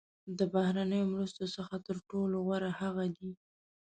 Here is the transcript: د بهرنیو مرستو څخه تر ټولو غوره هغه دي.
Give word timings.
د 0.37 0.39
بهرنیو 0.53 1.11
مرستو 1.13 1.45
څخه 1.55 1.75
تر 1.87 1.95
ټولو 2.09 2.35
غوره 2.45 2.71
هغه 2.81 3.05
دي. 3.15 3.31